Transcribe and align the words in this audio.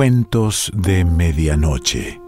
Cuentos 0.00 0.72
de 0.74 1.04
Medianoche. 1.04 2.18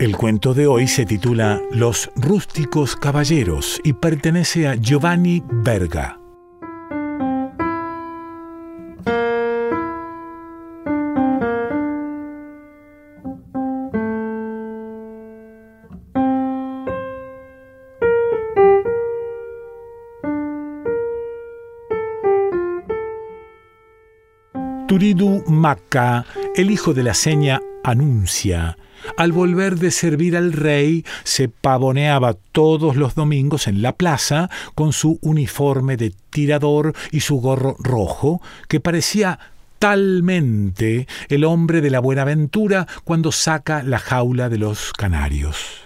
El 0.00 0.16
cuento 0.16 0.54
de 0.54 0.66
hoy 0.66 0.88
se 0.88 1.06
titula 1.06 1.60
Los 1.70 2.10
rústicos 2.16 2.96
caballeros 2.96 3.80
y 3.84 3.92
pertenece 3.92 4.66
a 4.66 4.74
Giovanni 4.74 5.44
Verga. 5.46 6.17
Turidu 24.88 25.44
Maca, 25.46 26.24
el 26.56 26.70
hijo 26.70 26.94
de 26.94 27.02
la 27.02 27.12
seña, 27.12 27.60
anuncia. 27.84 28.78
Al 29.18 29.32
volver 29.32 29.76
de 29.76 29.90
servir 29.90 30.34
al 30.34 30.54
rey, 30.54 31.04
se 31.24 31.50
pavoneaba 31.50 32.38
todos 32.52 32.96
los 32.96 33.14
domingos 33.14 33.68
en 33.68 33.82
la 33.82 33.92
plaza 33.92 34.48
con 34.74 34.94
su 34.94 35.18
uniforme 35.20 35.98
de 35.98 36.14
tirador 36.30 36.94
y 37.10 37.20
su 37.20 37.38
gorro 37.38 37.76
rojo, 37.78 38.40
que 38.66 38.80
parecía 38.80 39.38
talmente 39.78 41.06
el 41.28 41.44
hombre 41.44 41.82
de 41.82 41.90
la 41.90 42.00
Buenaventura 42.00 42.86
cuando 43.04 43.30
saca 43.30 43.82
la 43.82 43.98
jaula 43.98 44.48
de 44.48 44.56
los 44.56 44.94
canarios. 44.94 45.82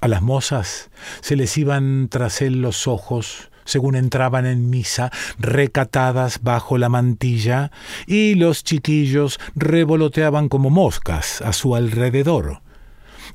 A 0.00 0.08
las 0.08 0.22
mozas 0.22 0.90
se 1.20 1.36
les 1.36 1.56
iban 1.56 2.08
tras 2.10 2.42
él 2.42 2.62
los 2.62 2.88
ojos, 2.88 3.52
según 3.64 3.96
entraban 3.96 4.46
en 4.46 4.70
misa, 4.70 5.10
recatadas 5.38 6.42
bajo 6.42 6.78
la 6.78 6.88
mantilla, 6.88 7.70
y 8.06 8.34
los 8.34 8.64
chiquillos 8.64 9.38
revoloteaban 9.54 10.48
como 10.48 10.70
moscas 10.70 11.40
a 11.42 11.52
su 11.52 11.74
alrededor. 11.74 12.60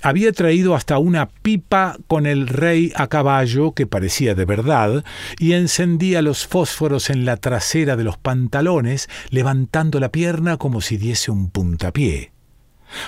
Había 0.01 0.31
traído 0.31 0.75
hasta 0.75 0.97
una 0.97 1.27
pipa 1.27 1.97
con 2.07 2.25
el 2.25 2.47
rey 2.47 2.93
a 2.95 3.07
caballo, 3.07 3.73
que 3.73 3.85
parecía 3.85 4.33
de 4.33 4.45
verdad, 4.45 5.03
y 5.39 5.53
encendía 5.53 6.21
los 6.21 6.47
fósforos 6.47 7.09
en 7.09 7.25
la 7.25 7.37
trasera 7.37 7.97
de 7.97 8.05
los 8.05 8.17
pantalones, 8.17 9.09
levantando 9.29 9.99
la 9.99 10.09
pierna 10.09 10.57
como 10.57 10.79
si 10.79 10.97
diese 10.97 11.31
un 11.31 11.49
puntapié. 11.49 12.31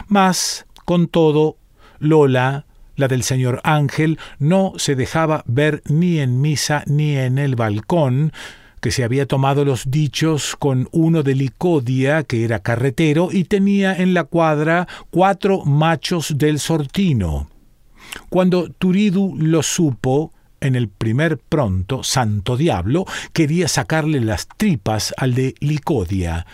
Mas, 0.07 0.65
con 0.85 1.07
todo, 1.07 1.57
Lola, 1.99 2.65
la 3.01 3.09
del 3.09 3.23
señor 3.23 3.59
Ángel, 3.65 4.17
no 4.39 4.73
se 4.77 4.95
dejaba 4.95 5.43
ver 5.45 5.81
ni 5.89 6.19
en 6.19 6.39
misa 6.39 6.83
ni 6.87 7.17
en 7.17 7.37
el 7.37 7.55
balcón, 7.57 8.31
que 8.79 8.91
se 8.91 9.03
había 9.03 9.27
tomado 9.27 9.65
los 9.65 9.91
dichos 9.91 10.55
con 10.57 10.87
uno 10.91 11.21
de 11.21 11.35
Licodia, 11.35 12.23
que 12.23 12.45
era 12.45 12.59
carretero, 12.59 13.29
y 13.31 13.43
tenía 13.43 13.95
en 13.95 14.13
la 14.13 14.23
cuadra 14.23 14.87
cuatro 15.09 15.65
machos 15.65 16.37
del 16.37 16.59
sortino. 16.59 17.49
Cuando 18.29 18.69
Turidu 18.69 19.35
lo 19.37 19.61
supo, 19.61 20.33
en 20.61 20.75
el 20.75 20.89
primer 20.89 21.37
pronto, 21.37 22.03
santo 22.03 22.55
diablo, 22.55 23.05
quería 23.33 23.67
sacarle 23.67 24.21
las 24.21 24.47
tripas 24.47 25.13
al 25.17 25.33
de 25.33 25.55
Licodia, 25.59 26.45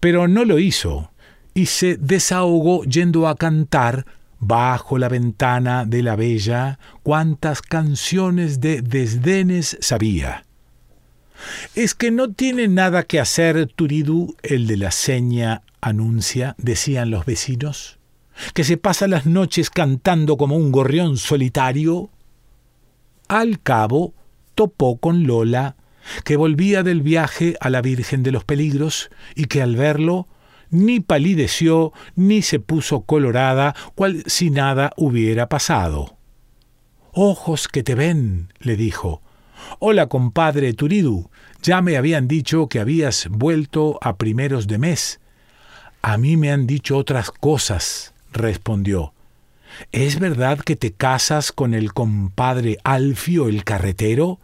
pero 0.00 0.28
no 0.28 0.44
lo 0.44 0.58
hizo, 0.58 1.10
y 1.54 1.66
se 1.66 1.96
desahogó 1.96 2.84
yendo 2.84 3.28
a 3.28 3.36
cantar 3.36 4.06
bajo 4.46 4.98
la 4.98 5.08
ventana 5.08 5.84
de 5.84 6.02
la 6.02 6.16
bella, 6.16 6.78
cuántas 7.02 7.62
canciones 7.62 8.60
de 8.60 8.82
desdenes 8.82 9.78
sabía. 9.80 10.44
Es 11.74 11.94
que 11.94 12.10
no 12.10 12.32
tiene 12.32 12.68
nada 12.68 13.02
que 13.02 13.20
hacer 13.20 13.66
Turidu, 13.66 14.36
el 14.42 14.66
de 14.66 14.76
la 14.76 14.90
seña 14.90 15.62
anuncia, 15.80 16.54
decían 16.58 17.10
los 17.10 17.26
vecinos, 17.26 17.98
que 18.52 18.64
se 18.64 18.76
pasa 18.76 19.08
las 19.08 19.26
noches 19.26 19.70
cantando 19.70 20.36
como 20.36 20.56
un 20.56 20.72
gorrión 20.72 21.16
solitario. 21.16 22.10
Al 23.28 23.60
cabo, 23.60 24.14
topó 24.54 24.98
con 24.98 25.26
Lola, 25.26 25.76
que 26.24 26.36
volvía 26.36 26.82
del 26.82 27.02
viaje 27.02 27.56
a 27.60 27.70
la 27.70 27.80
Virgen 27.80 28.22
de 28.22 28.32
los 28.32 28.44
Peligros 28.44 29.10
y 29.34 29.46
que 29.46 29.62
al 29.62 29.76
verlo 29.76 30.28
ni 30.74 30.98
palideció 30.98 31.92
ni 32.16 32.42
se 32.42 32.58
puso 32.58 33.02
colorada, 33.02 33.74
cual 33.94 34.24
si 34.26 34.50
nada 34.50 34.92
hubiera 34.96 35.48
pasado. 35.48 36.16
Ojos 37.12 37.68
que 37.68 37.84
te 37.84 37.94
ven, 37.94 38.52
le 38.58 38.76
dijo. 38.76 39.22
Hola, 39.78 40.08
compadre 40.08 40.74
Turidu. 40.74 41.30
Ya 41.62 41.80
me 41.80 41.96
habían 41.96 42.26
dicho 42.26 42.68
que 42.68 42.80
habías 42.80 43.28
vuelto 43.30 43.98
a 44.02 44.16
primeros 44.16 44.66
de 44.66 44.78
mes. 44.78 45.20
A 46.02 46.18
mí 46.18 46.36
me 46.36 46.50
han 46.50 46.66
dicho 46.66 46.98
otras 46.98 47.30
cosas, 47.30 48.12
respondió. 48.32 49.14
¿Es 49.92 50.18
verdad 50.18 50.58
que 50.58 50.76
te 50.76 50.92
casas 50.92 51.52
con 51.52 51.72
el 51.72 51.94
compadre 51.94 52.78
Alfio 52.82 53.48
el 53.48 53.62
carretero? 53.64 54.40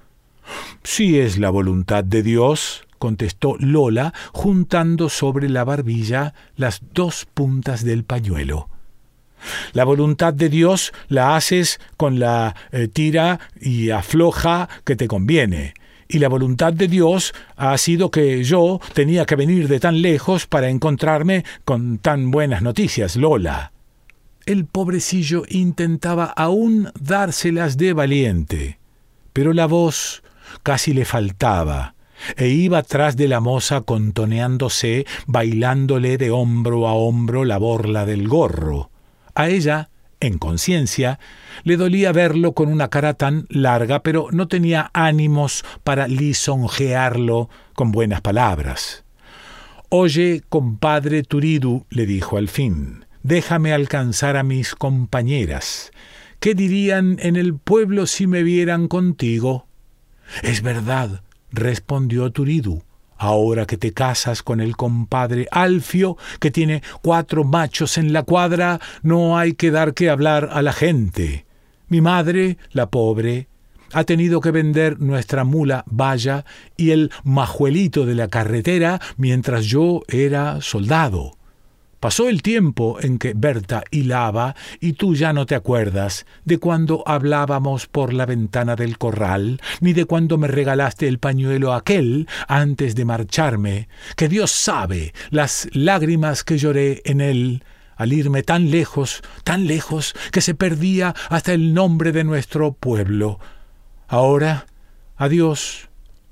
Si 0.85 1.19
es 1.19 1.39
la 1.39 1.51
voluntad 1.51 2.05
de 2.05 2.23
Dios, 2.23 2.87
contestó 3.01 3.57
Lola, 3.59 4.15
juntando 4.33 5.09
sobre 5.09 5.49
la 5.49 5.65
barbilla 5.65 6.35
las 6.55 6.83
dos 6.93 7.27
puntas 7.35 7.83
del 7.83 8.05
pañuelo. 8.05 8.69
La 9.73 9.85
voluntad 9.85 10.35
de 10.35 10.51
Dios 10.51 10.93
la 11.09 11.35
haces 11.35 11.81
con 11.97 12.21
la 12.21 12.55
eh, 12.71 12.89
tira 12.89 13.41
y 13.59 13.89
afloja 13.91 14.69
que 14.85 14.97
te 14.97 15.09
conviene. 15.09 15.73
Y 16.09 16.19
la 16.19 16.29
voluntad 16.29 16.75
de 16.75 16.89
Dios 16.89 17.33
ha 17.57 17.77
sido 17.79 18.11
que 18.11 18.45
yo 18.45 18.81
tenía 18.93 19.25
que 19.25 19.37
venir 19.37 19.67
de 19.67 19.81
tan 19.81 20.03
lejos 20.03 20.47
para 20.47 20.69
encontrarme 20.69 21.45
con 21.65 21.99
tan 21.99 22.31
buenas 22.31 22.61
noticias, 22.61 23.17
Lola. 23.17 23.73
El 24.45 24.67
pobrecillo 24.67 25.45
intentaba 25.49 26.27
aún 26.27 26.91
dárselas 27.01 27.79
de 27.79 27.95
valiente, 27.95 28.79
pero 29.33 29.55
la 29.55 29.67
voz 29.67 30.23
casi 30.63 30.93
le 30.93 31.07
faltaba 31.07 31.95
e 32.37 32.49
iba 32.49 32.83
tras 32.83 33.17
de 33.17 33.29
la 33.29 33.41
moza 33.41 33.83
contoneándose, 33.83 35.07
bailándole 35.27 36.19
de 36.19 36.31
hombro 36.31 36.89
a 36.89 36.93
hombro 36.93 37.45
la 37.45 37.59
borla 37.59 38.07
del 38.07 38.29
gorro. 38.29 38.91
A 39.35 39.49
ella, 39.49 39.91
en 40.21 40.39
conciencia, 40.39 41.19
le 41.65 41.77
dolía 41.77 42.13
verlo 42.13 42.53
con 42.53 42.71
una 42.71 42.89
cara 42.89 43.15
tan 43.15 43.47
larga, 43.49 44.03
pero 44.03 44.29
no 44.33 44.49
tenía 44.49 44.91
ánimos 44.93 45.65
para 45.83 46.09
lisonjearlo 46.09 47.49
con 47.75 47.93
buenas 47.93 48.21
palabras. 48.21 49.05
Oye, 49.89 50.43
compadre 50.49 51.23
Turidu, 51.23 51.87
le 51.91 52.07
dijo 52.07 52.37
al 52.37 52.49
fin, 52.49 53.07
déjame 53.23 53.73
alcanzar 53.73 54.37
a 54.37 54.43
mis 54.43 54.75
compañeras. 54.75 55.91
¿Qué 56.39 56.55
dirían 56.55 57.19
en 57.21 57.37
el 57.37 57.55
pueblo 57.55 58.07
si 58.07 58.27
me 58.27 58.43
vieran 58.43 58.89
contigo? 58.89 59.67
Es 60.43 60.63
verdad, 60.63 61.23
respondió 61.53 62.31
Turidu, 62.31 62.83
ahora 63.17 63.67
que 63.67 63.77
te 63.77 63.93
casas 63.93 64.43
con 64.43 64.61
el 64.61 64.77
compadre 64.77 65.47
Alfio, 65.51 66.17
que 66.41 66.51
tiene 66.51 66.83
cuatro 67.03 67.45
machos 67.45 67.99
en 67.99 68.13
la 68.13 68.23
cuadra, 68.23 68.81
no 69.03 69.39
hay 69.39 69.53
que 69.53 69.71
dar 69.71 69.95
que 69.95 70.11
hablar 70.11 70.49
a 70.53 70.63
la 70.63 70.73
gente. 70.73 71.45
Mi 71.89 72.01
madre, 72.01 72.57
la 72.73 72.87
pobre, 72.89 73.49
ha 73.93 74.05
tenido 74.05 74.41
que 74.41 74.51
vender 74.51 75.01
nuestra 75.01 75.45
mula 75.45 75.85
Vaya 75.87 76.45
y 76.77 76.93
el 76.93 77.11
majuelito 77.25 78.07
de 78.07 78.15
la 78.15 78.29
carretera 78.29 79.01
mientras 79.17 79.67
yo 79.67 80.03
era 80.09 80.61
soldado. 80.61 81.37
Pasó 82.01 82.31
el 82.31 82.41
tiempo 82.41 82.97
en 83.03 83.19
que 83.19 83.35
Berta 83.37 83.85
hilaba 83.91 84.57
y 84.81 84.95
tú 84.95 85.15
ya 85.15 85.35
no 85.35 85.45
te 85.45 85.55
acuerdas 85.55 86.25
de 86.47 86.57
cuando 86.57 87.03
hablábamos 87.07 87.87
por 87.87 88.15
la 88.15 88.25
ventana 88.25 88.75
del 88.75 88.97
corral, 88.97 89.61
ni 89.83 89.93
de 89.93 90.07
cuando 90.07 90.39
me 90.39 90.49
regalaste 90.49 91.07
el 91.09 91.19
pañuelo 91.19 91.75
aquel 91.75 92.27
antes 92.49 92.95
de 92.95 93.05
marcharme, 93.05 93.89
que 94.17 94.31
Dios 94.31 94.51
sabe 94.51 95.13
las 95.29 95.69
lágrimas 95.73 96.43
que 96.43 96.57
lloré 96.57 97.03
en 97.05 97.21
él 97.21 97.65
al 97.97 98.15
irme 98.15 98.43
tan 98.43 98.71
lejos, 98.71 99.21
tan 99.45 99.67
lejos, 99.67 100.15
que 100.33 100.41
se 100.41 100.55
perdía 100.55 101.15
hasta 101.29 101.53
el 101.53 101.75
nombre 101.75 102.13
de 102.13 102.25
nuestro 102.25 102.73
pueblo. 102.73 103.39
Ahora, 104.09 104.65
adiós, 105.19 105.91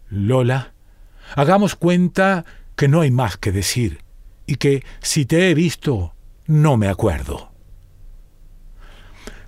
Lola. 0.09 0.73
Hagamos 1.37 1.75
cuenta 1.75 2.47
que 2.75 2.89
no 2.89 3.03
hay 3.03 3.11
más 3.11 3.37
que 3.37 3.53
decir 3.53 4.08
y 4.49 4.57
que 4.57 4.83
si 5.01 5.27
te 5.27 5.51
he 5.51 5.55
visto, 5.55 6.15
no 6.47 6.77
me 6.77 6.89
acuerdo. 6.89 7.53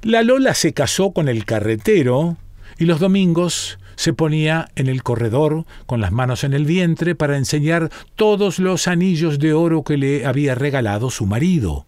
La 0.02 0.23
Lola 0.23 0.55
se 0.55 0.73
casó 0.75 1.12
con 1.12 1.29
el 1.29 1.44
carretero 1.47 2.37
y 2.79 2.85
los 2.85 3.00
domingos 3.00 3.79
se 3.97 4.12
ponía 4.12 4.69
en 4.76 4.88
el 4.88 5.02
corredor 5.02 5.64
con 5.87 6.00
las 6.00 6.12
manos 6.12 6.44
en 6.44 6.52
el 6.52 6.67
vientre 6.67 7.14
para 7.14 7.38
enseñar 7.38 7.91
todos 8.14 8.58
los 8.58 8.88
anillos 8.88 9.38
de 9.38 9.55
oro 9.55 9.85
que 9.85 9.97
le 9.97 10.26
había 10.26 10.55
regalado 10.55 11.11
su 11.11 11.26
marido. 11.26 11.87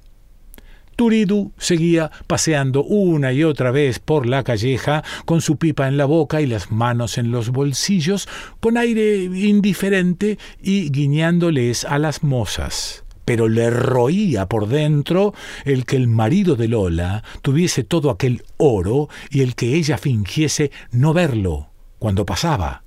Turidu 0.97 1.53
seguía 1.59 2.11
paseando 2.27 2.85
una 2.85 3.33
y 3.33 3.45
otra 3.45 3.71
vez 3.71 3.99
por 3.99 4.27
la 4.27 4.45
calleja, 4.45 5.03
con 5.25 5.41
su 5.41 5.57
pipa 5.57 5.89
en 5.89 5.97
la 5.97 6.05
boca 6.05 6.41
y 6.41 6.47
las 6.47 6.71
manos 6.71 7.19
en 7.19 7.31
los 7.31 7.51
bolsillos, 7.51 8.29
con 8.61 8.77
aire 8.77 9.25
indiferente 9.25 10.39
y 10.63 10.91
guiñándoles 10.91 11.85
a 11.85 11.99
las 11.99 12.23
mozas. 12.23 13.05
Pero 13.25 13.49
le 13.49 13.71
roía 13.71 14.47
por 14.47 14.69
dentro 14.69 15.33
el 15.65 15.85
que 15.85 15.97
el 15.97 16.09
marido 16.09 16.57
de 16.57 16.69
Lola 16.69 17.23
tuviese 17.41 17.85
todo 17.85 18.11
aquel 18.11 18.43
oro 18.57 19.09
y 19.31 19.43
el 19.43 19.55
que 19.55 19.75
ella 19.75 19.97
fingiese 19.97 20.73
no 20.91 21.13
verlo 21.13 21.71
cuando 21.99 22.27
pasaba. 22.27 22.83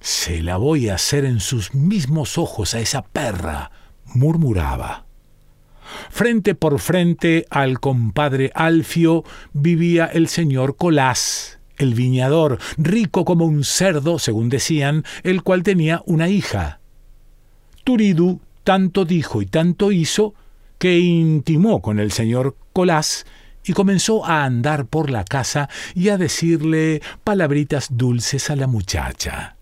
Se 0.00 0.42
la 0.42 0.56
voy 0.56 0.88
a 0.88 0.94
hacer 0.94 1.26
en 1.26 1.40
sus 1.40 1.74
mismos 1.74 2.38
ojos 2.38 2.74
a 2.74 2.80
esa 2.80 3.02
perra, 3.02 3.70
murmuraba. 4.06 5.04
Frente 6.10 6.54
por 6.54 6.78
frente 6.78 7.46
al 7.50 7.80
compadre 7.80 8.50
Alfio 8.54 9.24
vivía 9.52 10.06
el 10.06 10.28
señor 10.28 10.76
Colás, 10.76 11.58
el 11.76 11.94
viñador, 11.94 12.58
rico 12.76 13.24
como 13.24 13.44
un 13.44 13.64
cerdo, 13.64 14.18
según 14.18 14.48
decían, 14.48 15.04
el 15.22 15.42
cual 15.42 15.62
tenía 15.62 16.02
una 16.06 16.28
hija. 16.28 16.80
Turidu 17.84 18.40
tanto 18.64 19.04
dijo 19.04 19.42
y 19.42 19.46
tanto 19.46 19.90
hizo 19.90 20.34
que 20.78 20.98
intimó 20.98 21.82
con 21.82 21.98
el 21.98 22.12
señor 22.12 22.56
Colás 22.72 23.26
y 23.64 23.72
comenzó 23.72 24.24
a 24.24 24.44
andar 24.44 24.86
por 24.86 25.10
la 25.10 25.24
casa 25.24 25.68
y 25.94 26.08
a 26.08 26.18
decirle 26.18 27.02
palabritas 27.24 27.88
dulces 27.90 28.50
a 28.50 28.56
la 28.56 28.66
muchacha. 28.66 29.56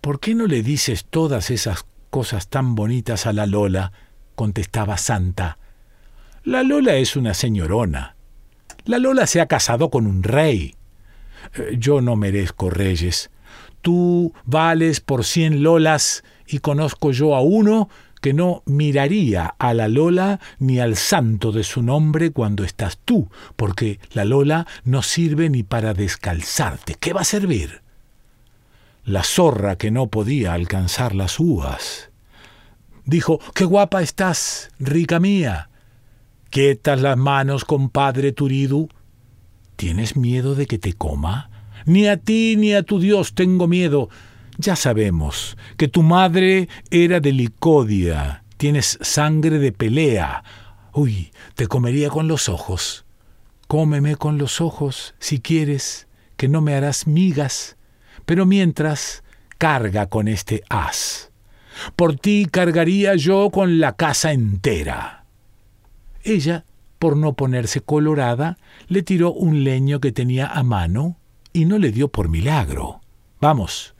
¿Por 0.00 0.20
qué 0.20 0.34
no 0.34 0.46
le 0.46 0.62
dices 0.62 1.06
todas 1.08 1.50
esas 1.50 1.86
cosas 2.10 2.48
tan 2.48 2.74
bonitas 2.74 3.26
a 3.26 3.32
la 3.32 3.46
Lola? 3.46 3.92
Contestaba 4.34 4.96
Santa. 4.96 5.58
La 6.42 6.62
Lola 6.62 6.96
es 6.96 7.16
una 7.16 7.34
señorona. 7.34 8.16
La 8.84 8.98
Lola 8.98 9.26
se 9.26 9.40
ha 9.40 9.46
casado 9.46 9.90
con 9.90 10.06
un 10.06 10.22
rey. 10.22 10.74
Eh, 11.54 11.76
yo 11.78 12.00
no 12.00 12.16
merezco 12.16 12.70
reyes. 12.70 13.30
Tú 13.80 14.32
vales 14.44 15.00
por 15.00 15.24
cien 15.24 15.62
Lolas 15.62 16.22
y 16.46 16.58
conozco 16.58 17.12
yo 17.12 17.34
a 17.34 17.40
uno 17.40 17.88
que 18.24 18.32
no 18.32 18.62
miraría 18.64 19.54
a 19.58 19.74
la 19.74 19.86
Lola 19.86 20.40
ni 20.58 20.80
al 20.80 20.96
santo 20.96 21.52
de 21.52 21.62
su 21.62 21.82
nombre 21.82 22.30
cuando 22.30 22.64
estás 22.64 22.98
tú, 23.04 23.28
porque 23.54 24.00
la 24.12 24.24
Lola 24.24 24.66
no 24.84 25.02
sirve 25.02 25.50
ni 25.50 25.62
para 25.62 25.92
descalzarte. 25.92 26.94
¿Qué 26.94 27.12
va 27.12 27.20
a 27.20 27.24
servir? 27.24 27.82
La 29.04 29.22
zorra 29.22 29.76
que 29.76 29.90
no 29.90 30.06
podía 30.06 30.54
alcanzar 30.54 31.14
las 31.14 31.38
uvas. 31.38 32.10
Dijo, 33.04 33.38
qué 33.54 33.64
guapa 33.64 34.02
estás, 34.02 34.70
rica 34.78 35.20
mía. 35.20 35.68
Quietas 36.50 37.00
las 37.00 37.16
manos, 37.16 37.64
compadre 37.64 38.32
Turidu. 38.32 38.88
¿Tienes 39.76 40.16
miedo 40.16 40.54
de 40.54 40.66
que 40.66 40.78
te 40.78 40.92
coma? 40.92 41.50
Ni 41.84 42.06
a 42.06 42.16
ti 42.16 42.56
ni 42.56 42.72
a 42.72 42.82
tu 42.82 42.98
Dios 42.98 43.34
tengo 43.34 43.66
miedo. 43.66 44.08
Ya 44.56 44.76
sabemos 44.76 45.56
que 45.76 45.88
tu 45.88 46.02
madre 46.02 46.68
era 46.90 47.20
de 47.20 47.32
Licodia. 47.32 48.44
Tienes 48.56 48.98
sangre 49.02 49.58
de 49.58 49.72
pelea. 49.72 50.44
Uy, 50.92 51.32
te 51.56 51.66
comería 51.66 52.08
con 52.08 52.28
los 52.28 52.48
ojos. 52.48 53.04
Cómeme 53.66 54.16
con 54.16 54.38
los 54.38 54.60
ojos, 54.60 55.14
si 55.18 55.40
quieres, 55.40 56.06
que 56.36 56.48
no 56.48 56.60
me 56.60 56.74
harás 56.74 57.06
migas. 57.06 57.76
Pero 58.24 58.46
mientras, 58.46 59.24
carga 59.58 60.06
con 60.06 60.28
este 60.28 60.62
as. 60.70 61.33
Por 61.96 62.16
ti 62.16 62.46
cargaría 62.50 63.14
yo 63.14 63.50
con 63.50 63.78
la 63.78 63.94
casa 63.96 64.32
entera. 64.32 65.24
Ella, 66.22 66.64
por 66.98 67.16
no 67.16 67.34
ponerse 67.34 67.80
colorada, 67.80 68.58
le 68.88 69.02
tiró 69.02 69.32
un 69.32 69.64
leño 69.64 70.00
que 70.00 70.12
tenía 70.12 70.46
a 70.46 70.62
mano 70.62 71.16
y 71.52 71.66
no 71.66 71.78
le 71.78 71.92
dio 71.92 72.08
por 72.08 72.28
milagro. 72.28 73.00
Vamos, 73.40 73.94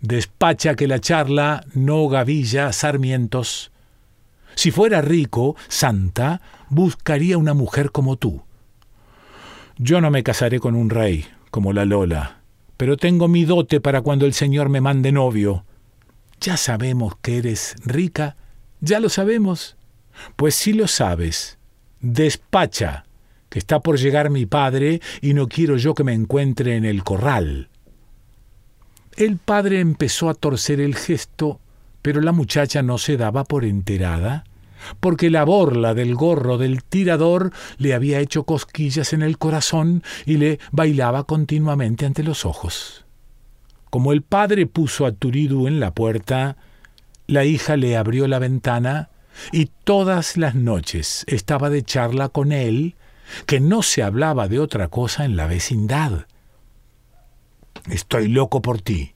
despacha 0.00 0.74
que 0.76 0.86
la 0.86 1.00
charla 1.00 1.64
no 1.74 2.08
gavilla 2.08 2.72
sarmientos. 2.72 3.72
Si 4.54 4.70
fuera 4.70 5.00
rico, 5.00 5.56
santa, 5.68 6.40
buscaría 6.68 7.38
una 7.38 7.54
mujer 7.54 7.90
como 7.90 8.16
tú. 8.16 8.42
Yo 9.76 10.00
no 10.00 10.10
me 10.10 10.22
casaré 10.22 10.60
con 10.60 10.76
un 10.76 10.90
rey, 10.90 11.26
como 11.50 11.72
la 11.72 11.84
Lola, 11.84 12.38
pero 12.76 12.96
tengo 12.96 13.26
mi 13.26 13.44
dote 13.44 13.80
para 13.80 14.02
cuando 14.02 14.26
el 14.26 14.32
señor 14.32 14.68
me 14.68 14.80
mande 14.80 15.10
novio. 15.10 15.64
Ya 16.44 16.58
sabemos 16.58 17.14
que 17.22 17.38
eres 17.38 17.74
rica, 17.86 18.36
ya 18.80 19.00
lo 19.00 19.08
sabemos. 19.08 19.78
Pues 20.36 20.54
si 20.54 20.74
lo 20.74 20.88
sabes, 20.88 21.56
despacha, 22.00 23.06
que 23.48 23.58
está 23.58 23.80
por 23.80 23.98
llegar 23.98 24.28
mi 24.28 24.44
padre 24.44 25.00
y 25.22 25.32
no 25.32 25.48
quiero 25.48 25.78
yo 25.78 25.94
que 25.94 26.04
me 26.04 26.12
encuentre 26.12 26.76
en 26.76 26.84
el 26.84 27.02
corral. 27.02 27.70
El 29.16 29.38
padre 29.38 29.80
empezó 29.80 30.28
a 30.28 30.34
torcer 30.34 30.82
el 30.82 30.96
gesto, 30.96 31.60
pero 32.02 32.20
la 32.20 32.32
muchacha 32.32 32.82
no 32.82 32.98
se 32.98 33.16
daba 33.16 33.44
por 33.44 33.64
enterada, 33.64 34.44
porque 35.00 35.30
la 35.30 35.44
borla 35.44 35.94
del 35.94 36.14
gorro 36.14 36.58
del 36.58 36.84
tirador 36.84 37.52
le 37.78 37.94
había 37.94 38.20
hecho 38.20 38.44
cosquillas 38.44 39.14
en 39.14 39.22
el 39.22 39.38
corazón 39.38 40.02
y 40.26 40.36
le 40.36 40.58
bailaba 40.72 41.24
continuamente 41.24 42.04
ante 42.04 42.22
los 42.22 42.44
ojos. 42.44 43.03
Como 43.94 44.12
el 44.12 44.22
padre 44.22 44.66
puso 44.66 45.06
a 45.06 45.12
Turidu 45.12 45.68
en 45.68 45.78
la 45.78 45.94
puerta, 45.94 46.56
la 47.28 47.44
hija 47.44 47.76
le 47.76 47.96
abrió 47.96 48.26
la 48.26 48.40
ventana 48.40 49.10
y 49.52 49.66
todas 49.84 50.36
las 50.36 50.56
noches 50.56 51.22
estaba 51.28 51.70
de 51.70 51.84
charla 51.84 52.28
con 52.28 52.50
él, 52.50 52.96
que 53.46 53.60
no 53.60 53.84
se 53.84 54.02
hablaba 54.02 54.48
de 54.48 54.58
otra 54.58 54.88
cosa 54.88 55.24
en 55.24 55.36
la 55.36 55.46
vecindad. 55.46 56.26
Estoy 57.88 58.26
loco 58.26 58.62
por 58.62 58.82
ti, 58.82 59.14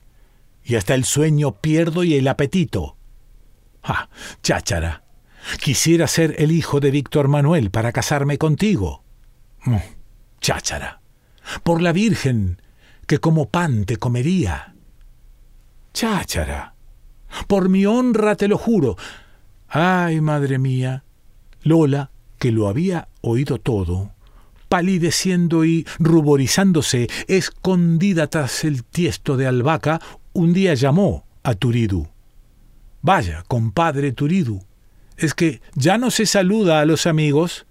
y 0.63 0.75
hasta 0.75 0.95
el 0.95 1.03
sueño 1.03 1.59
pierdo 1.59 2.05
y 2.05 2.15
el 2.15 2.29
apetito. 2.29 2.95
Ah, 3.83 4.07
cháchara, 4.43 5.03
quisiera 5.59 6.07
ser 6.07 6.35
el 6.37 6.53
hijo 6.53 6.79
de 6.79 6.91
Víctor 6.91 7.27
Manuel 7.27 7.69
para 7.69 7.91
casarme 7.91 8.37
contigo. 8.37 9.03
Mm, 9.65 9.75
cháchara, 10.39 11.01
por 11.63 11.81
la 11.81 11.91
Virgen, 11.91 12.61
que 13.09 13.17
como 13.17 13.49
pan 13.49 13.85
te 13.85 13.97
comería. 13.97 14.75
Cháchara. 15.93 16.75
Por 17.47 17.67
mi 17.67 17.87
honra 17.87 18.35
te 18.35 18.47
lo 18.47 18.59
juro. 18.59 18.97
Ay, 19.67 20.21
madre 20.21 20.59
mía. 20.59 21.03
Lola, 21.63 22.11
que 22.37 22.51
lo 22.51 22.67
había 22.67 23.07
oído 23.21 23.57
todo, 23.57 24.11
palideciendo 24.67 25.65
y 25.65 25.87
ruborizándose, 25.97 27.09
escondida 27.27 28.27
tras 28.27 28.63
el 28.63 28.83
tiesto 28.83 29.37
de 29.37 29.47
albahaca, 29.47 29.99
un 30.33 30.53
día 30.53 30.75
llamó 30.75 31.25
a 31.41 31.55
Turidu. 31.55 32.09
Vaya, 33.01 33.43
compadre 33.47 34.11
Turidu, 34.11 34.61
¿es 35.17 35.33
que 35.33 35.63
ya 35.73 35.97
no 35.97 36.11
se 36.11 36.27
saluda 36.27 36.79
a 36.79 36.85
los 36.85 37.07
amigos? 37.07 37.65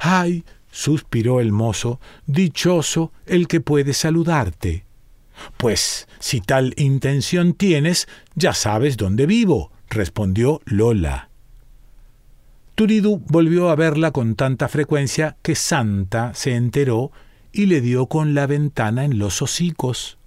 Ay, 0.00 0.44
suspiró 0.72 1.38
el 1.38 1.52
mozo, 1.52 2.00
dichoso 2.26 3.12
el 3.26 3.46
que 3.46 3.60
puede 3.60 3.92
saludarte. 3.92 4.84
Pues 5.56 6.08
si 6.18 6.40
tal 6.40 6.74
intención 6.76 7.52
tienes, 7.52 8.08
ya 8.34 8.54
sabes 8.54 8.96
dónde 8.96 9.26
vivo, 9.26 9.70
respondió 9.88 10.60
Lola. 10.64 11.28
Turidu 12.74 13.22
volvió 13.26 13.70
a 13.70 13.76
verla 13.76 14.10
con 14.10 14.34
tanta 14.34 14.66
frecuencia 14.68 15.36
que 15.42 15.54
Santa 15.54 16.32
se 16.34 16.56
enteró 16.56 17.12
y 17.52 17.66
le 17.66 17.80
dio 17.80 18.06
con 18.06 18.34
la 18.34 18.46
ventana 18.46 19.04
en 19.04 19.18
los 19.18 19.42
hocicos. 19.42 20.18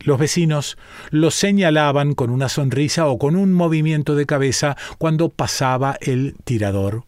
Los 0.00 0.18
vecinos 0.18 0.76
lo 1.10 1.30
señalaban 1.30 2.12
con 2.12 2.28
una 2.28 2.50
sonrisa 2.50 3.06
o 3.06 3.18
con 3.18 3.34
un 3.34 3.54
movimiento 3.54 4.14
de 4.14 4.26
cabeza 4.26 4.76
cuando 4.98 5.30
pasaba 5.30 5.96
el 6.02 6.36
tirador. 6.44 7.04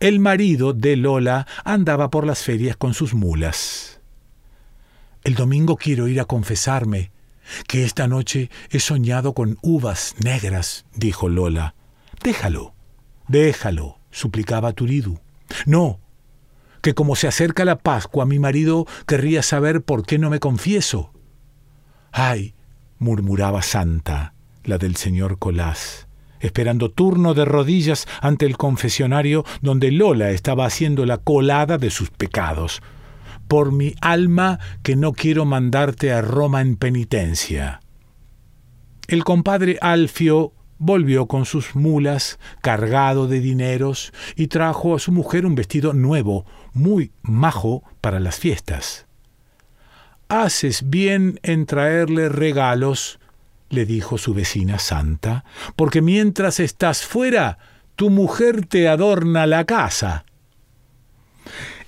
El 0.00 0.20
marido 0.20 0.74
de 0.74 0.94
Lola 0.94 1.48
andaba 1.64 2.08
por 2.08 2.24
las 2.24 2.44
ferias 2.44 2.76
con 2.76 2.94
sus 2.94 3.14
mulas. 3.14 4.00
El 5.24 5.34
domingo 5.34 5.76
quiero 5.76 6.06
ir 6.06 6.20
a 6.20 6.24
confesarme, 6.24 7.10
que 7.66 7.84
esta 7.84 8.06
noche 8.06 8.48
he 8.70 8.78
soñado 8.78 9.34
con 9.34 9.58
uvas 9.60 10.14
negras, 10.22 10.86
dijo 10.94 11.28
Lola. 11.28 11.74
Déjalo, 12.22 12.74
déjalo, 13.26 13.98
suplicaba 14.12 14.72
Turidu. 14.72 15.18
No, 15.66 15.98
que 16.80 16.94
como 16.94 17.16
se 17.16 17.26
acerca 17.26 17.64
la 17.64 17.78
Pascua, 17.78 18.24
mi 18.24 18.38
marido 18.38 18.86
querría 19.04 19.42
saber 19.42 19.82
por 19.82 20.06
qué 20.06 20.18
no 20.18 20.30
me 20.30 20.38
confieso. 20.38 21.12
Ay, 22.12 22.54
murmuraba 22.98 23.62
Santa, 23.62 24.34
la 24.62 24.78
del 24.78 24.94
señor 24.94 25.40
Colás 25.40 26.07
esperando 26.40 26.90
turno 26.90 27.34
de 27.34 27.44
rodillas 27.44 28.06
ante 28.20 28.46
el 28.46 28.56
confesionario 28.56 29.44
donde 29.60 29.90
Lola 29.90 30.30
estaba 30.30 30.66
haciendo 30.66 31.06
la 31.06 31.18
colada 31.18 31.78
de 31.78 31.90
sus 31.90 32.10
pecados. 32.10 32.82
Por 33.48 33.72
mi 33.72 33.94
alma 34.00 34.58
que 34.82 34.96
no 34.96 35.12
quiero 35.12 35.44
mandarte 35.44 36.12
a 36.12 36.20
Roma 36.20 36.60
en 36.60 36.76
penitencia. 36.76 37.80
El 39.06 39.24
compadre 39.24 39.78
Alfio 39.80 40.52
volvió 40.78 41.26
con 41.26 41.44
sus 41.44 41.74
mulas 41.74 42.38
cargado 42.62 43.26
de 43.26 43.40
dineros 43.40 44.12
y 44.36 44.46
trajo 44.46 44.94
a 44.94 44.98
su 44.98 45.12
mujer 45.12 45.44
un 45.44 45.54
vestido 45.54 45.92
nuevo, 45.92 46.46
muy 46.72 47.12
majo 47.22 47.82
para 48.00 48.20
las 48.20 48.38
fiestas. 48.38 49.06
Haces 50.28 50.88
bien 50.88 51.40
en 51.42 51.66
traerle 51.66 52.28
regalos, 52.28 53.18
le 53.70 53.86
dijo 53.86 54.18
su 54.18 54.34
vecina 54.34 54.78
santa, 54.78 55.44
porque 55.76 56.02
mientras 56.02 56.60
estás 56.60 57.04
fuera, 57.04 57.58
tu 57.96 58.10
mujer 58.10 58.66
te 58.66 58.88
adorna 58.88 59.46
la 59.46 59.64
casa. 59.64 60.24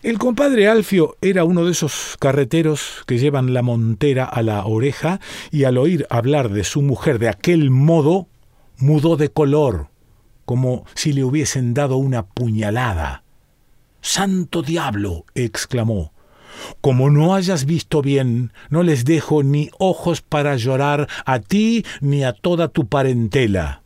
El 0.03 0.19
compadre 0.19 0.67
Alfio 0.67 1.17
era 1.21 1.45
uno 1.45 1.65
de 1.67 1.73
esos 1.73 2.17
carreteros 2.19 3.05
que 3.07 3.19
llevan 3.19 3.53
la 3.53 3.61
montera 3.61 4.25
a 4.25 4.43
la 4.43 4.65
oreja 4.65 5.21
y 5.51 5.65
al 5.65 5.77
oír 5.77 6.07
hablar 6.09 6.49
de 6.49 6.65
su 6.65 6.81
mujer 6.81 7.19
de 7.19 7.29
aquel 7.29 7.71
modo, 7.71 8.27
mudó 8.79 9.17
de 9.17 9.29
color, 9.29 9.89
como 10.47 10.87
si 10.95 11.13
le 11.13 11.23
hubiesen 11.23 11.75
dado 11.75 11.99
una 11.99 12.25
puñalada. 12.25 13.25
Santo 14.01 14.63
diablo. 14.63 15.27
exclamó. 15.35 16.15
Como 16.81 17.11
no 17.11 17.35
hayas 17.35 17.65
visto 17.65 18.03
bien, 18.03 18.53
no 18.69 18.83
les 18.83 19.05
dejo 19.05 19.43
ni 19.43 19.71
ojos 19.79 20.23
para 20.23 20.57
llorar 20.57 21.09
a 21.25 21.41
ti 21.41 21.85
ni 22.01 22.25
a 22.25 22.33
toda 22.33 22.69
tu 22.69 22.87
parentela. 22.87 23.83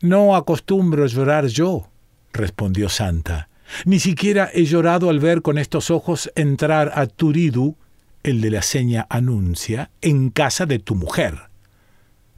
No 0.00 0.34
acostumbro 0.34 1.06
llorar 1.06 1.46
yo, 1.46 1.88
respondió 2.32 2.88
Santa. 2.88 3.48
Ni 3.84 4.00
siquiera 4.00 4.50
he 4.52 4.64
llorado 4.64 5.10
al 5.10 5.20
ver 5.20 5.42
con 5.42 5.58
estos 5.58 5.90
ojos 5.90 6.30
entrar 6.34 6.92
a 6.94 7.06
Turidu, 7.06 7.76
el 8.22 8.40
de 8.40 8.50
la 8.50 8.62
seña 8.62 9.06
anuncia, 9.08 9.90
en 10.00 10.30
casa 10.30 10.66
de 10.66 10.78
tu 10.78 10.94
mujer. 10.94 11.50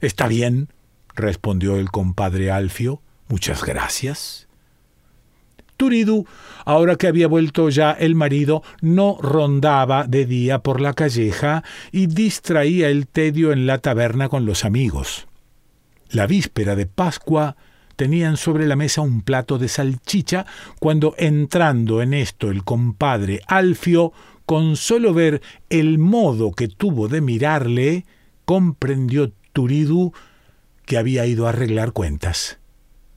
Está 0.01 0.27
bien, 0.27 0.69
respondió 1.15 1.77
el 1.77 1.89
compadre 1.89 2.51
Alfio. 2.51 3.01
Muchas 3.27 3.63
gracias. 3.63 4.47
Turidu, 5.77 6.25
ahora 6.65 6.95
que 6.95 7.07
había 7.07 7.27
vuelto 7.27 7.69
ya 7.69 7.91
el 7.91 8.15
marido, 8.15 8.63
no 8.81 9.17
rondaba 9.21 10.05
de 10.07 10.25
día 10.25 10.59
por 10.59 10.81
la 10.81 10.93
calleja 10.93 11.63
y 11.91 12.07
distraía 12.07 12.89
el 12.89 13.07
tedio 13.07 13.51
en 13.51 13.65
la 13.65 13.79
taberna 13.79 14.29
con 14.29 14.45
los 14.45 14.65
amigos. 14.65 15.27
La 16.09 16.27
víspera 16.27 16.75
de 16.75 16.85
Pascua 16.85 17.55
tenían 17.95 18.37
sobre 18.37 18.67
la 18.67 18.75
mesa 18.75 19.01
un 19.01 19.21
plato 19.21 19.57
de 19.57 19.67
salchicha, 19.67 20.45
cuando 20.79 21.15
entrando 21.17 22.01
en 22.01 22.13
esto 22.13 22.49
el 22.49 22.63
compadre 22.63 23.41
Alfio, 23.47 24.13
con 24.45 24.75
solo 24.75 25.13
ver 25.13 25.41
el 25.69 25.97
modo 25.99 26.51
que 26.51 26.67
tuvo 26.67 27.07
de 27.07 27.21
mirarle, 27.21 28.05
comprendió 28.45 29.31
Turidu 29.53 30.11
que 30.85 30.97
había 30.97 31.25
ido 31.25 31.45
a 31.45 31.49
arreglar 31.49 31.93
cuentas, 31.93 32.59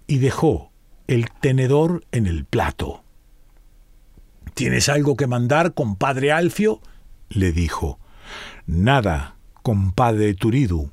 y 0.07 0.19
dejó 0.19 0.71
el 1.07 1.31
tenedor 1.31 2.05
en 2.13 2.27
el 2.27 2.45
plato. 2.45 3.03
¿Tienes 4.55 4.89
algo 4.89 5.17
que 5.17 5.27
mandar, 5.27 5.75
compadre 5.75 6.33
Alfio? 6.33 6.81
le 7.29 7.53
dijo. 7.53 7.99
Nada, 8.67 9.37
compadre 9.63 10.35
Turidu, 10.35 10.91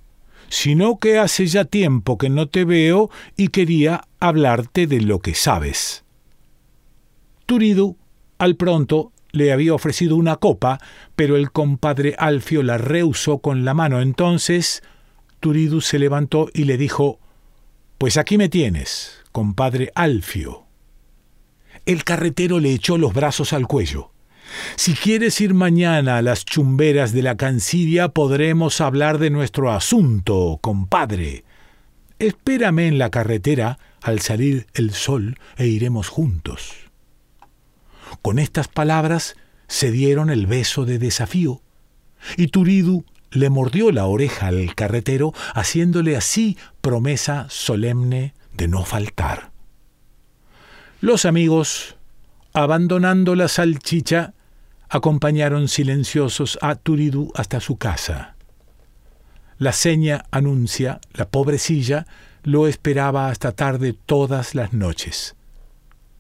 sino 0.49 0.99
que 0.99 1.17
hace 1.17 1.47
ya 1.47 1.65
tiempo 1.65 2.17
que 2.17 2.29
no 2.29 2.47
te 2.47 2.65
veo 2.65 3.09
y 3.37 3.47
quería 3.47 4.03
hablarte 4.19 4.87
de 4.87 5.01
lo 5.01 5.19
que 5.19 5.33
sabes. 5.33 6.03
Turidu, 7.45 7.97
al 8.37 8.55
pronto, 8.55 9.11
le 9.31 9.51
había 9.51 9.73
ofrecido 9.73 10.15
una 10.15 10.35
copa, 10.35 10.79
pero 11.15 11.35
el 11.35 11.51
compadre 11.51 12.15
Alfio 12.17 12.63
la 12.63 12.77
rehusó 12.77 13.39
con 13.39 13.65
la 13.65 13.73
mano. 13.73 14.01
Entonces 14.01 14.83
Turidu 15.39 15.81
se 15.81 15.99
levantó 15.99 16.49
y 16.53 16.65
le 16.65 16.77
dijo 16.77 17.19
Pues 17.97 18.17
aquí 18.17 18.37
me 18.37 18.49
tienes, 18.49 19.22
compadre 19.33 19.91
Alfio. 19.95 20.67
El 21.85 22.05
carretero 22.05 22.61
le 22.61 22.71
echó 22.71 22.97
los 22.97 23.13
brazos 23.13 23.51
al 23.51 23.67
cuello. 23.67 24.11
Si 24.77 24.93
quieres 24.93 25.41
ir 25.41 25.53
mañana 25.53 26.17
a 26.17 26.21
las 26.21 26.45
chumberas 26.45 27.11
de 27.11 27.23
la 27.23 27.35
cancilla, 27.35 28.09
podremos 28.09 28.79
hablar 28.79 29.17
de 29.17 29.31
nuestro 29.31 29.71
asunto, 29.71 30.59
compadre. 30.61 31.43
Espérame 32.19 32.87
en 32.87 32.97
la 32.99 33.09
carretera 33.09 33.79
al 34.01 34.21
salir 34.21 34.67
el 34.75 34.93
sol 34.93 35.37
e 35.57 35.67
iremos 35.67 36.07
juntos. 36.07 36.75
Con 38.21 38.37
estas 38.37 38.67
palabras 38.67 39.35
se 39.67 39.91
dieron 39.91 40.29
el 40.29 40.45
beso 40.45 40.85
de 40.85 40.99
desafío, 40.99 41.61
y 42.37 42.47
Turidu 42.47 43.03
le 43.31 43.49
mordió 43.49 43.91
la 43.91 44.05
oreja 44.05 44.47
al 44.47 44.75
carretero, 44.75 45.33
haciéndole 45.55 46.15
así 46.15 46.57
promesa 46.81 47.47
solemne 47.49 48.35
de 48.55 48.67
no 48.67 48.85
faltar. 48.85 49.51
Los 51.01 51.25
amigos, 51.25 51.97
abandonando 52.53 53.35
la 53.35 53.47
salchicha, 53.47 54.33
acompañaron 54.89 55.67
silenciosos 55.67 56.57
a 56.61 56.75
Turidú 56.75 57.31
hasta 57.35 57.59
su 57.59 57.77
casa. 57.77 58.35
La 59.57 59.73
seña 59.73 60.25
anuncia, 60.31 60.99
la 61.13 61.27
pobrecilla, 61.27 62.05
lo 62.43 62.67
esperaba 62.67 63.29
hasta 63.29 63.53
tarde 63.53 63.93
todas 64.05 64.55
las 64.55 64.73
noches. 64.73 65.35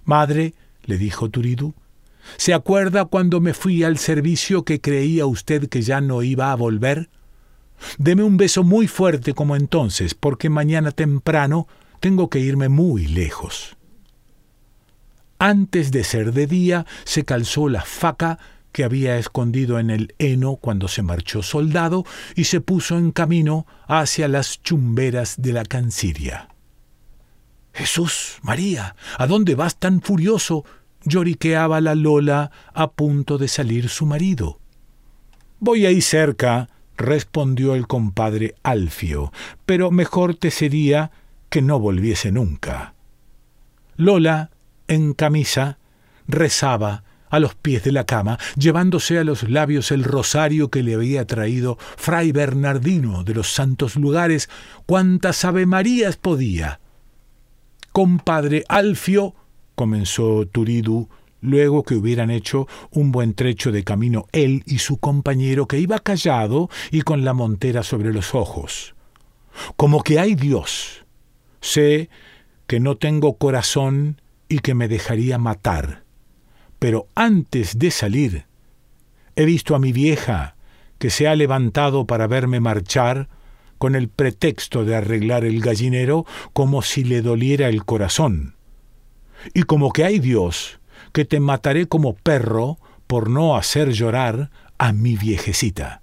Madre, 0.05 0.53
le 0.85 0.97
dijo 0.97 1.29
Turidú, 1.29 1.73
¿se 2.37 2.53
acuerda 2.53 3.05
cuando 3.05 3.39
me 3.41 3.53
fui 3.53 3.83
al 3.83 3.97
servicio 3.97 4.63
que 4.63 4.81
creía 4.81 5.25
usted 5.25 5.69
que 5.69 5.81
ya 5.81 6.01
no 6.01 6.23
iba 6.23 6.51
a 6.51 6.55
volver? 6.55 7.09
Deme 7.97 8.23
un 8.23 8.37
beso 8.37 8.63
muy 8.63 8.87
fuerte 8.87 9.33
como 9.33 9.55
entonces, 9.55 10.13
porque 10.13 10.49
mañana 10.49 10.91
temprano 10.91 11.67
tengo 12.03 12.29
que 12.29 12.39
irme 12.39 12.67
muy 12.67 13.07
lejos. 13.07 13.77
Antes 15.39 15.89
de 15.89 16.03
ser 16.03 16.33
de 16.33 16.47
día, 16.47 16.85
se 17.05 17.23
calzó 17.23 17.69
la 17.69 17.81
faca 17.81 18.39
que 18.73 18.83
había 18.83 19.17
escondido 19.17 19.79
en 19.79 19.89
el 19.89 20.13
heno 20.19 20.57
cuando 20.57 20.89
se 20.89 21.01
marchó 21.01 21.41
soldado 21.43 22.03
y 22.35 22.43
se 22.43 22.59
puso 22.59 22.97
en 22.97 23.13
camino 23.13 23.65
hacia 23.87 24.27
las 24.27 24.61
chumberas 24.61 25.35
de 25.41 25.53
la 25.53 25.63
canciria. 25.63 26.49
Jesús, 27.71 28.39
María, 28.41 28.97
¿a 29.17 29.25
dónde 29.25 29.55
vas 29.55 29.77
tan 29.77 30.01
furioso? 30.01 30.65
lloriqueaba 31.05 31.79
la 31.79 31.95
Lola 31.95 32.51
a 32.73 32.91
punto 32.91 33.37
de 33.37 33.47
salir 33.47 33.87
su 33.87 34.05
marido. 34.05 34.59
Voy 35.61 35.85
ahí 35.85 36.01
cerca, 36.01 36.67
respondió 36.97 37.75
el 37.75 37.87
compadre 37.87 38.55
Alfio, 38.61 39.31
pero 39.65 39.89
mejor 39.89 40.35
te 40.35 40.51
sería 40.51 41.11
que 41.53 41.61
no 41.61 41.79
volviese 41.79 42.31
nunca. 42.31 42.95
Lola, 43.95 44.49
en 44.87 45.13
camisa, 45.13 45.77
rezaba 46.27 47.03
a 47.29 47.39
los 47.39 47.53
pies 47.53 47.83
de 47.83 47.91
la 47.91 48.07
cama, 48.07 48.39
llevándose 48.57 49.19
a 49.19 49.23
los 49.23 49.47
labios 49.47 49.91
el 49.91 50.03
rosario 50.03 50.71
que 50.71 50.81
le 50.81 50.95
había 50.95 51.27
traído 51.27 51.77
Fray 51.95 52.31
Bernardino 52.31 53.23
de 53.23 53.35
los 53.35 53.53
santos 53.53 53.97
lugares, 53.97 54.49
cuantas 54.87 55.45
avemarías 55.45 56.17
podía. 56.17 56.79
Compadre 57.91 58.63
Alfio, 58.67 59.35
comenzó 59.75 60.47
Turidu, 60.47 61.07
luego 61.39 61.83
que 61.83 61.93
hubieran 61.93 62.31
hecho 62.31 62.67
un 62.89 63.11
buen 63.11 63.35
trecho 63.35 63.71
de 63.71 63.83
camino 63.83 64.25
él 64.31 64.63
y 64.65 64.79
su 64.79 64.97
compañero 64.97 65.67
que 65.67 65.77
iba 65.77 65.99
callado 65.99 66.71
y 66.89 67.03
con 67.03 67.23
la 67.23 67.35
montera 67.35 67.83
sobre 67.83 68.11
los 68.11 68.33
ojos. 68.33 68.95
Como 69.75 70.01
que 70.01 70.17
hay 70.17 70.33
Dios. 70.33 71.02
Sé 71.63 72.09
que 72.67 72.81
no 72.81 72.97
tengo 72.97 73.37
corazón 73.37 74.21
y 74.49 74.59
que 74.59 74.75
me 74.75 74.89
dejaría 74.89 75.37
matar. 75.37 76.03
Pero 76.77 77.07
antes 77.15 77.79
de 77.79 77.89
salir, 77.89 78.45
he 79.37 79.45
visto 79.45 79.73
a 79.73 79.79
mi 79.79 79.93
vieja, 79.93 80.57
que 80.99 81.09
se 81.09 81.25
ha 81.25 81.37
levantado 81.37 82.05
para 82.05 82.27
verme 82.27 82.59
marchar, 82.59 83.29
con 83.77 83.95
el 83.95 84.09
pretexto 84.09 84.83
de 84.83 84.97
arreglar 84.97 85.45
el 85.45 85.61
gallinero 85.61 86.25
como 86.51 86.81
si 86.81 87.05
le 87.05 87.21
doliera 87.21 87.69
el 87.69 87.85
corazón. 87.85 88.55
Y 89.53 89.63
como 89.63 89.93
que 89.93 90.03
hay 90.03 90.19
Dios, 90.19 90.81
que 91.13 91.23
te 91.23 91.39
mataré 91.39 91.87
como 91.87 92.13
perro 92.13 92.77
por 93.07 93.29
no 93.29 93.55
hacer 93.55 93.91
llorar 93.93 94.51
a 94.77 94.91
mi 94.91 95.15
viejecita. 95.15 96.02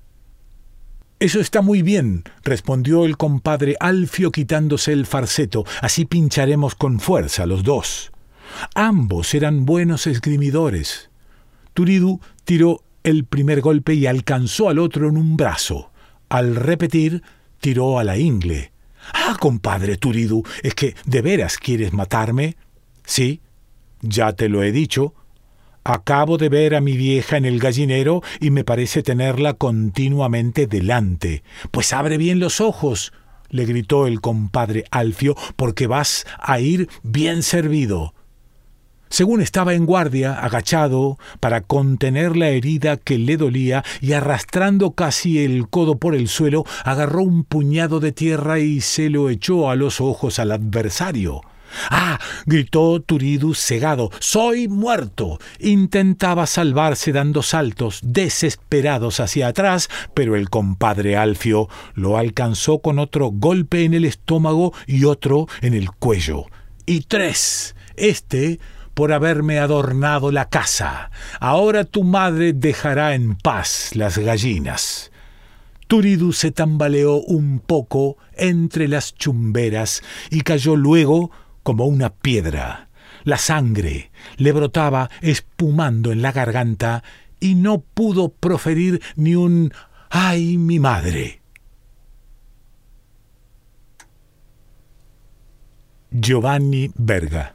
Eso 1.20 1.38
está 1.38 1.60
muy 1.60 1.82
bien, 1.82 2.24
respondió 2.44 3.04
el 3.04 3.18
compadre 3.18 3.76
Alfio 3.78 4.32
quitándose 4.32 4.94
el 4.94 5.04
farceto, 5.04 5.66
así 5.82 6.06
pincharemos 6.06 6.74
con 6.74 6.98
fuerza 6.98 7.44
los 7.44 7.62
dos. 7.62 8.10
Ambos 8.74 9.34
eran 9.34 9.66
buenos 9.66 10.06
esgrimidores. 10.06 11.10
Turidu 11.74 12.20
tiró 12.44 12.82
el 13.04 13.26
primer 13.26 13.60
golpe 13.60 13.92
y 13.92 14.06
alcanzó 14.06 14.70
al 14.70 14.78
otro 14.78 15.10
en 15.10 15.18
un 15.18 15.36
brazo. 15.36 15.92
Al 16.30 16.56
repetir, 16.56 17.22
tiró 17.60 17.98
a 17.98 18.04
la 18.04 18.16
ingle. 18.16 18.72
Ah, 19.12 19.36
compadre 19.38 19.98
Turidu, 19.98 20.42
¿es 20.62 20.74
que 20.74 20.94
de 21.04 21.20
veras 21.20 21.58
quieres 21.58 21.92
matarme? 21.92 22.56
Sí, 23.04 23.42
ya 24.00 24.32
te 24.32 24.48
lo 24.48 24.62
he 24.62 24.72
dicho. 24.72 25.12
Acabo 25.84 26.37
de 26.37 26.49
ver 26.49 26.75
a 26.75 26.80
mi 26.80 26.96
vieja 26.96 27.37
en 27.37 27.46
el 27.46 27.58
gallinero 27.58 28.22
y 28.38 28.50
me 28.50 28.64
parece 28.64 29.02
tenerla 29.02 29.54
continuamente 29.54 30.66
delante. 30.66 31.42
Pues 31.70 31.92
abre 31.92 32.18
bien 32.18 32.38
los 32.38 32.60
ojos. 32.60 33.12
le 33.49 33.64
gritó 33.64 34.06
el 34.06 34.20
compadre 34.20 34.84
Alfio, 34.92 35.34
porque 35.56 35.88
vas 35.88 36.25
a 36.38 36.60
ir 36.60 36.88
bien 37.02 37.42
servido. 37.42 38.14
Según 39.08 39.40
estaba 39.40 39.75
en 39.75 39.87
guardia, 39.87 40.34
agachado, 40.34 41.18
para 41.40 41.62
contener 41.62 42.37
la 42.37 42.50
herida 42.50 42.96
que 42.96 43.18
le 43.18 43.37
dolía, 43.37 43.82
y 44.00 44.12
arrastrando 44.12 44.92
casi 44.92 45.42
el 45.44 45.68
codo 45.68 45.99
por 45.99 46.14
el 46.14 46.28
suelo, 46.28 46.64
agarró 46.84 47.22
un 47.22 47.42
puñado 47.42 47.99
de 47.99 48.12
tierra 48.12 48.60
y 48.60 48.80
se 48.80 49.10
lo 49.10 49.28
echó 49.28 49.68
a 49.68 49.75
los 49.75 50.00
ojos 50.00 50.38
al 50.38 50.52
adversario. 50.52 51.40
¡Ah! 51.90 52.18
gritó 52.46 53.00
Turidus 53.00 53.58
cegado. 53.58 54.10
¡Soy 54.18 54.68
muerto! 54.68 55.38
Intentaba 55.58 56.46
salvarse 56.46 57.12
dando 57.12 57.42
saltos 57.42 58.00
desesperados 58.02 59.20
hacia 59.20 59.48
atrás, 59.48 59.88
pero 60.14 60.36
el 60.36 60.50
compadre 60.50 61.16
Alfio 61.16 61.68
lo 61.94 62.16
alcanzó 62.16 62.80
con 62.80 62.98
otro 62.98 63.30
golpe 63.32 63.84
en 63.84 63.94
el 63.94 64.04
estómago 64.04 64.72
y 64.86 65.04
otro 65.04 65.46
en 65.60 65.74
el 65.74 65.90
cuello. 65.90 66.46
Y 66.86 67.02
tres. 67.02 67.74
Este 67.96 68.58
por 68.94 69.12
haberme 69.12 69.58
adornado 69.58 70.30
la 70.30 70.48
casa. 70.48 71.10
Ahora 71.38 71.84
tu 71.84 72.04
madre 72.04 72.52
dejará 72.52 73.14
en 73.14 73.36
paz 73.36 73.90
las 73.94 74.18
gallinas. 74.18 75.10
Turidus 75.86 76.38
se 76.38 76.50
tambaleó 76.50 77.16
un 77.16 77.60
poco 77.60 78.16
entre 78.36 78.88
las 78.88 79.14
chumberas 79.14 80.02
y 80.30 80.42
cayó 80.42 80.76
luego 80.76 81.30
como 81.70 81.86
una 81.86 82.10
piedra. 82.10 82.88
La 83.22 83.38
sangre 83.38 84.10
le 84.38 84.50
brotaba 84.50 85.08
espumando 85.20 86.10
en 86.10 86.20
la 86.20 86.32
garganta 86.32 87.04
y 87.38 87.54
no 87.54 87.78
pudo 87.78 88.30
proferir 88.30 89.00
ni 89.14 89.36
un 89.36 89.72
¡ay, 90.10 90.58
mi 90.58 90.80
madre! 90.80 91.42
Giovanni 96.10 96.90
Verga 96.96 97.54